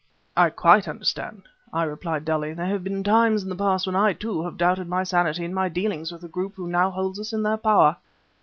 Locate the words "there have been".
2.55-3.03